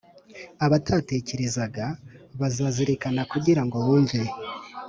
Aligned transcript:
Abatatekerezaga, 0.65 1.85
bazazirikana 2.39 3.21
kugira 3.31 3.61
ngo 3.65 3.77
bumve, 3.85 4.21